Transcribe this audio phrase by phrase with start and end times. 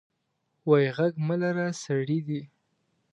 [0.67, 2.41] وې غږ مه لره سړي دي.